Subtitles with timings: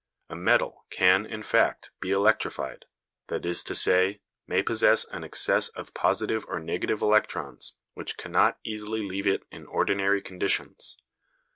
[0.29, 2.85] A metal can, in fact, be electrified,
[3.27, 8.57] that is to say, may possess an excess of positive or negative electrons which cannot
[8.65, 10.97] easily leave it in ordinary conditions.